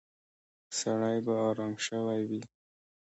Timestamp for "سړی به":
0.79-1.33